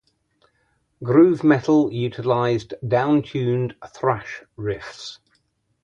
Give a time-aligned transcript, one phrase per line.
[1.03, 5.19] Groove metal utilizes downtuned thrash riffs.